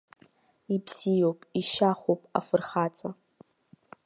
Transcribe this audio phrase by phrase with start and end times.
[0.75, 3.09] Ибзиоуп, ишьахәуп, афырхаҵа!